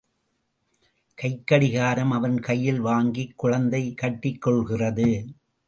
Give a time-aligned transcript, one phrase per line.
[1.17, 5.09] கைக் கடிகாரம் அவன் கையில் வாங்கிக் குழந்தை கட்டிக் கொள்கிறது.